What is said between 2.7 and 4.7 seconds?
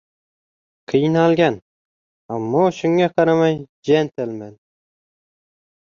shunga qaramay, jentlmen.